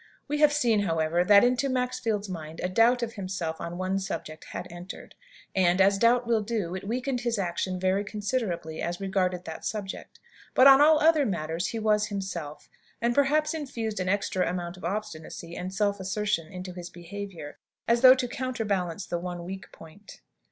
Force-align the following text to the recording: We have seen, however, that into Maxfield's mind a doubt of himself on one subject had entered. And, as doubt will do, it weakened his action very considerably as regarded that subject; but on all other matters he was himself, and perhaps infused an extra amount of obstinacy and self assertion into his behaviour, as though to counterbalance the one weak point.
We 0.27 0.39
have 0.39 0.51
seen, 0.51 0.79
however, 0.79 1.23
that 1.23 1.43
into 1.43 1.69
Maxfield's 1.69 2.27
mind 2.27 2.59
a 2.63 2.67
doubt 2.69 3.03
of 3.03 3.13
himself 3.13 3.61
on 3.61 3.77
one 3.77 3.99
subject 3.99 4.45
had 4.45 4.65
entered. 4.71 5.13
And, 5.53 5.79
as 5.79 5.99
doubt 5.99 6.25
will 6.25 6.41
do, 6.41 6.73
it 6.73 6.87
weakened 6.87 7.21
his 7.21 7.37
action 7.37 7.79
very 7.79 8.03
considerably 8.03 8.81
as 8.81 8.99
regarded 8.99 9.45
that 9.45 9.63
subject; 9.63 10.19
but 10.55 10.65
on 10.65 10.81
all 10.81 10.99
other 10.99 11.23
matters 11.23 11.67
he 11.67 11.77
was 11.77 12.07
himself, 12.07 12.67
and 12.99 13.13
perhaps 13.13 13.53
infused 13.53 13.99
an 13.99 14.09
extra 14.09 14.49
amount 14.49 14.75
of 14.75 14.83
obstinacy 14.83 15.55
and 15.55 15.71
self 15.71 15.99
assertion 15.99 16.51
into 16.51 16.73
his 16.73 16.89
behaviour, 16.89 17.59
as 17.87 18.01
though 18.01 18.15
to 18.15 18.27
counterbalance 18.27 19.05
the 19.05 19.19
one 19.19 19.45
weak 19.45 19.71
point. 19.71 20.21